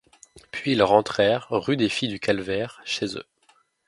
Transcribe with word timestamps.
Puis 0.49 0.71
ils 0.71 0.81
rentrèrent 0.81 1.45
rue 1.51 1.77
des 1.77 1.87
Filles-du-Calvaire, 1.87 2.81
chez 2.85 3.05
eux. 3.17 3.27